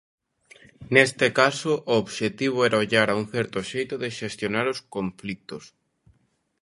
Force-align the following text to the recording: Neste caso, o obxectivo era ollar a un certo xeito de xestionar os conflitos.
Neste 0.95 1.27
caso, 1.39 1.71
o 1.91 1.93
obxectivo 2.03 2.57
era 2.67 2.81
ollar 2.83 3.07
a 3.09 3.17
un 3.21 3.25
certo 3.33 3.59
xeito 3.71 3.95
de 4.01 4.09
xestionar 4.19 4.65
os 4.73 4.79
conflitos. 4.95 5.63